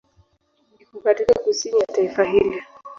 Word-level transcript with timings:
Iko 0.83 0.99
katika 0.99 1.33
kusini 1.33 1.79
ya 1.79 1.85
taifa 1.85 2.23
hili. 2.23 2.61